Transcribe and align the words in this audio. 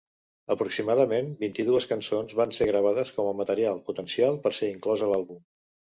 Aproximadament 0.53 1.27
vint-i-dues 1.43 1.87
cançons 1.91 2.35
van 2.41 2.55
ser 2.61 2.69
gravades 2.71 3.15
com 3.19 3.29
a 3.33 3.37
material 3.43 3.83
potencial 3.91 4.41
per 4.47 4.57
ser 4.61 4.71
inclòs 4.79 5.05
a 5.09 5.13
l’àlbum. 5.13 5.45